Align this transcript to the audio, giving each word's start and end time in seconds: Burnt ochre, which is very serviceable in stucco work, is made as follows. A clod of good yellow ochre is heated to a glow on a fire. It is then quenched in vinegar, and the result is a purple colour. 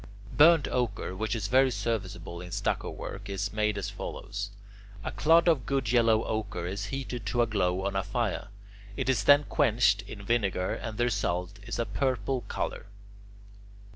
Burnt 0.35 0.67
ochre, 0.69 1.15
which 1.15 1.35
is 1.35 1.47
very 1.47 1.69
serviceable 1.69 2.41
in 2.41 2.49
stucco 2.49 2.89
work, 2.89 3.29
is 3.29 3.53
made 3.53 3.77
as 3.77 3.91
follows. 3.91 4.49
A 5.03 5.11
clod 5.11 5.47
of 5.47 5.67
good 5.67 5.91
yellow 5.91 6.23
ochre 6.23 6.65
is 6.65 6.85
heated 6.85 7.23
to 7.27 7.43
a 7.43 7.45
glow 7.45 7.85
on 7.85 7.95
a 7.95 8.01
fire. 8.01 8.47
It 8.97 9.09
is 9.09 9.23
then 9.25 9.43
quenched 9.43 10.01
in 10.07 10.23
vinegar, 10.25 10.73
and 10.73 10.97
the 10.97 11.03
result 11.03 11.59
is 11.67 11.77
a 11.77 11.85
purple 11.85 12.41
colour. 12.47 12.87